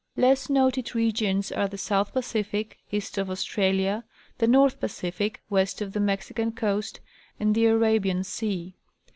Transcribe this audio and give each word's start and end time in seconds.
Less 0.17 0.49
noted 0.49 0.95
regions 0.95 1.51
are 1.51 1.67
the 1.67 1.77
South 1.77 2.11
Pacific 2.11 2.79
(East 2.91 3.19
of 3.19 3.29
Australia), 3.29 4.03
the 4.39 4.47
North 4.47 4.79
Pacific 4.79 5.43
(west 5.47 5.79
of 5.79 5.93
the 5.93 5.99
Mexican 5.99 6.53
coast), 6.53 7.01
and 7.39 7.53
the 7.53 7.67
Arabian 7.67 8.23
Sea. 8.23 8.77